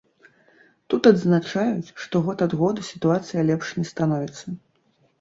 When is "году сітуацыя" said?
2.65-3.49